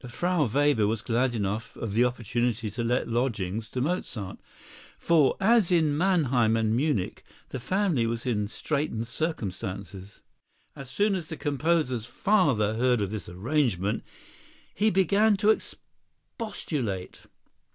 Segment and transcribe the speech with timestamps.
[0.09, 4.39] Frau Weber was glad enough of the opportunity to let lodgings to Mozart,
[4.97, 10.21] for, as in Mannheim and Munich, the family was in straitened circumstances.
[10.75, 14.03] As soon as the composer's father heard of this arrangement,
[14.73, 17.27] he began to expostulate.